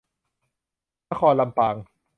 [1.09, 1.75] นครลำปาง